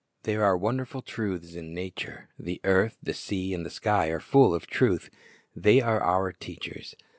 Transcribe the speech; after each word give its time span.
There 0.23 0.43
are 0.43 0.57
wonderful 0.57 1.03
truths 1.03 1.53
in 1.53 1.75
nature. 1.75 2.29
The 2.39 2.59
earth, 2.63 2.97
the 3.03 3.13
sea, 3.13 3.53
and 3.53 3.63
the 3.63 3.69
sky 3.69 4.07
are 4.07 4.19
full 4.19 4.55
of 4.55 4.65
truth. 4.65 5.11
They 5.55 5.79
are 5.79 6.01
our 6.01 6.31
teachers. 6.31 6.95